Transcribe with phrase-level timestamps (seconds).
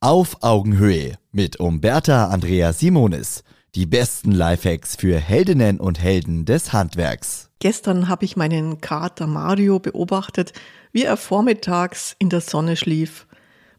[0.00, 3.42] Auf Augenhöhe mit Umberta Andrea Simonis.
[3.74, 7.50] Die besten Lifehacks für Heldinnen und Helden des Handwerks.
[7.58, 10.52] Gestern habe ich meinen Kater Mario beobachtet,
[10.92, 13.26] wie er vormittags in der Sonne schlief.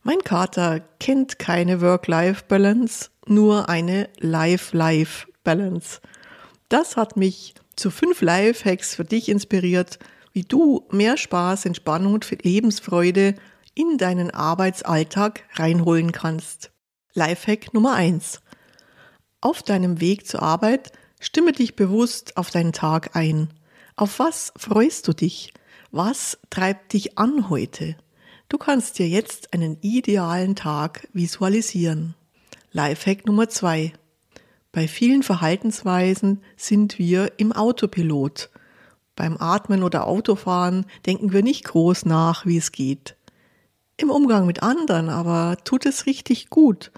[0.04, 6.02] Mein Kater kennt keine Work-Life-Balance, nur eine Life-Life-Balance.
[6.68, 10.00] Das hat mich zu fünf Lifehacks für dich inspiriert,
[10.34, 13.36] wie du mehr Spaß, Entspannung und Lebensfreude
[13.80, 16.70] in deinen Arbeitsalltag reinholen kannst.
[17.14, 18.42] Lifehack Nummer eins:
[19.40, 23.54] Auf deinem Weg zur Arbeit stimme dich bewusst auf deinen Tag ein.
[23.96, 25.54] Auf was freust du dich?
[25.92, 27.96] Was treibt dich an heute?
[28.50, 32.16] Du kannst dir jetzt einen idealen Tag visualisieren.
[32.74, 33.94] Lifehack Nummer zwei:
[34.74, 38.50] Bei vielen Verhaltensweisen sind wir im Autopilot.
[39.16, 43.16] Beim Atmen oder Autofahren denken wir nicht groß nach, wie es geht
[44.02, 46.92] im Umgang mit anderen, aber tut es richtig gut,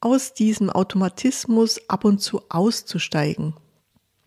[0.00, 3.54] aus diesem Automatismus ab und zu auszusteigen.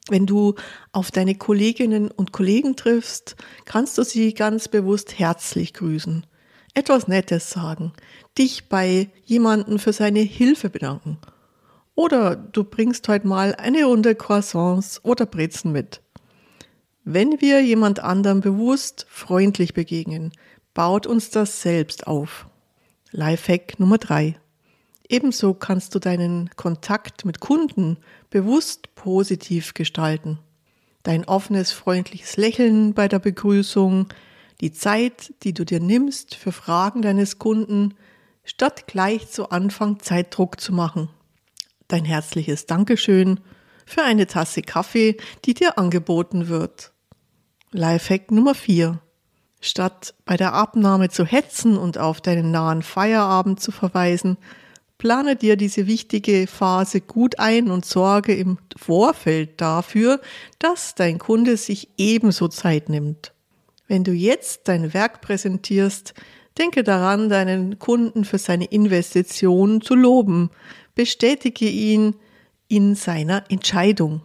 [0.10, 0.56] Wenn du
[0.92, 6.26] auf deine Kolleginnen und Kollegen triffst, kannst du sie ganz bewusst herzlich grüßen,
[6.74, 7.94] etwas Nettes sagen,
[8.38, 11.20] dich bei jemanden für seine Hilfe bedanken.
[11.96, 16.02] Oder du bringst heute mal eine Runde Croissants oder Brezen mit.
[17.04, 20.32] Wenn wir jemand anderem bewusst freundlich begegnen,
[20.74, 22.48] baut uns das selbst auf.
[23.12, 24.40] Lifehack Nummer drei.
[25.08, 27.98] Ebenso kannst du deinen Kontakt mit Kunden
[28.30, 30.40] bewusst positiv gestalten.
[31.02, 34.08] Dein offenes, freundliches Lächeln bei der Begrüßung,
[34.62, 37.96] die Zeit, die du dir nimmst für Fragen deines Kunden,
[38.44, 41.10] statt gleich zu Anfang Zeitdruck zu machen.
[41.88, 43.40] Dein herzliches Dankeschön
[43.86, 46.92] für eine Tasse Kaffee, die dir angeboten wird.
[47.72, 49.02] Lifehack Nummer vier.
[49.62, 54.38] Statt bei der Abnahme zu hetzen und auf deinen nahen Feierabend zu verweisen,
[54.98, 60.22] plane dir diese wichtige Phase gut ein und sorge im Vorfeld dafür,
[60.60, 63.34] dass dein Kunde sich ebenso Zeit nimmt.
[63.88, 66.14] Wenn du jetzt dein Werk präsentierst,
[66.58, 70.52] denke daran, deinen Kunden für seine Investition zu loben.
[70.94, 72.16] Bestätige ihn
[72.68, 74.22] in seiner Entscheidung.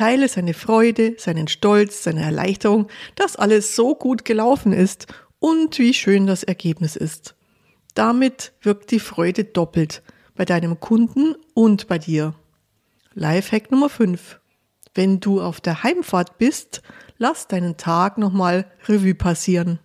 [0.00, 5.08] Teile seine Freude, seinen Stolz, seine Erleichterung, dass alles so gut gelaufen ist
[5.40, 7.34] und wie schön das Ergebnis ist.
[7.94, 10.02] Damit wirkt die Freude doppelt
[10.34, 12.32] bei deinem Kunden und bei dir.
[13.12, 14.40] Lifehack Nummer 5.
[14.94, 16.80] Wenn du auf der Heimfahrt bist,
[17.18, 19.80] lass deinen Tag nochmal Revue passieren.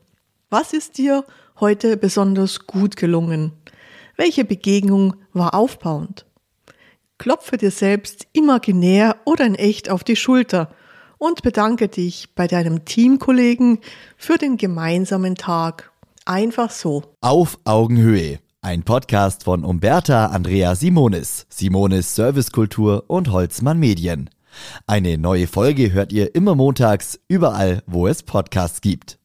[0.49, 1.25] Was ist dir
[1.59, 3.51] heute besonders gut gelungen?
[4.15, 6.25] Welche Begegnung war aufbauend?
[7.25, 10.69] Klopfe dir selbst imaginär oder in echt auf die Schulter
[11.17, 13.79] und bedanke dich bei deinem Teamkollegen
[14.15, 15.91] für den gemeinsamen Tag.
[16.25, 17.01] Einfach so.
[17.21, 18.37] Auf Augenhöhe.
[18.61, 24.29] Ein Podcast von Umberta Andrea Simonis, Simonis Servicekultur und Holzmann Medien.
[24.85, 29.17] Eine neue Folge hört ihr immer montags, überall, wo es Podcasts gibt.